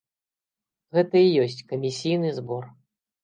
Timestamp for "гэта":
0.97-1.15